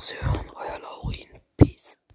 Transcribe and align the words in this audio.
soon. 0.00 0.49